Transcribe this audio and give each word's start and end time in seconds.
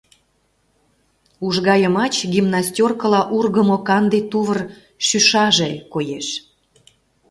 Ужга 1.45 1.75
йымач 1.81 2.15
гимнастёркыла 2.33 3.21
ургымо 3.37 3.77
канде 3.87 4.19
тувыр 4.31 4.59
шӱшаже 5.07 5.71
коеш. 5.93 6.27